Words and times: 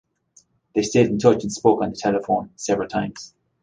They 0.73 0.81
stayed 0.81 1.11
in 1.11 1.19
touch 1.19 1.43
and 1.43 1.53
spoke 1.53 1.83
on 1.83 1.91
the 1.91 1.95
telephone 1.95 2.49
several 2.55 2.87
times. 2.87 3.35